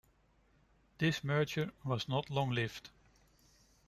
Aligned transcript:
This 0.97 1.23
merger 1.23 1.71
was 1.85 2.09
not 2.09 2.31
long-lived. 2.31 2.89